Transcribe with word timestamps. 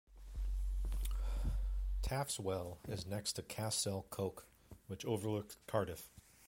Taff's 2.01 2.39
Well 2.39 2.79
is 2.87 3.05
next 3.05 3.33
to 3.33 3.43
Castell 3.43 4.07
Coch, 4.09 4.47
which 4.87 5.05
overlooks 5.05 5.57
Cardiff. 5.67 6.09